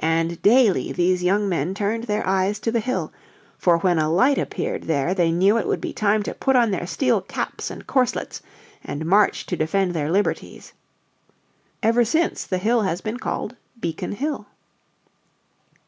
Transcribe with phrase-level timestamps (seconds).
[0.00, 3.12] And daily these young men turned their eyes to the hill,
[3.56, 6.72] for when a light appeared there they knew it would be time to put on
[6.72, 8.42] their steel caps and corslets
[8.82, 10.72] and march to defend their liberties.
[11.80, 14.46] Ever since the hill has been called Beacon Hill.